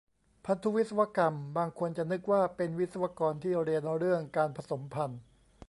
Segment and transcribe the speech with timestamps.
[0.45, 5.21] พันธุวิศวกรรม บางคนจะนึกว่าเป็นวิศวกรที่เรียนเรื่องการผสมพันธุ์